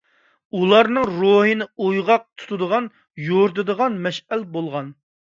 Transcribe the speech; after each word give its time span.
ئۇلارنىڭ 0.59 1.03
روھىنى 1.17 1.67
ئويغاق 1.87 2.23
تۇتىدىغان، 2.41 2.87
يورۇتىدىغان 3.25 3.99
مەشئەل 4.07 4.43
بولغان. 4.57 4.89